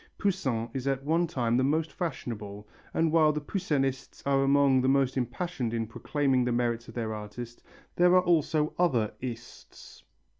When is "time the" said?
1.27-1.63